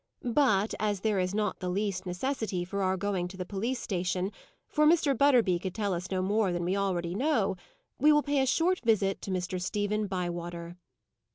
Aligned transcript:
But, 0.33 0.73
as 0.79 1.01
there 1.01 1.19
is 1.19 1.35
not 1.35 1.59
the 1.59 1.69
least 1.69 2.07
necessity 2.07 2.65
for 2.65 2.81
our 2.81 2.97
going 2.97 3.27
to 3.27 3.37
the 3.37 3.45
police 3.45 3.79
station, 3.79 4.31
for 4.67 4.87
Mr. 4.87 5.15
Butterby 5.15 5.59
could 5.59 5.75
tell 5.75 5.93
us 5.93 6.09
no 6.09 6.23
more 6.23 6.51
than 6.51 6.65
we 6.65 6.75
already 6.75 7.13
know; 7.13 7.55
we 7.99 8.11
will 8.11 8.23
pay 8.23 8.41
a 8.41 8.47
short 8.47 8.79
visit 8.79 9.21
to 9.21 9.29
Mr. 9.29 9.61
Stephen 9.61 10.07
Bywater. 10.07 10.75